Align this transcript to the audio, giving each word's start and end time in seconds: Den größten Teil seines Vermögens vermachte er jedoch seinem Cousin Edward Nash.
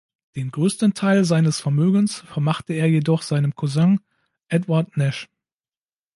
Den 0.35 0.49
größten 0.49 0.95
Teil 0.95 1.25
seines 1.25 1.59
Vermögens 1.61 2.21
vermachte 2.21 2.73
er 2.73 2.87
jedoch 2.89 3.21
seinem 3.21 3.53
Cousin 3.53 3.99
Edward 4.47 4.97
Nash. 4.97 5.29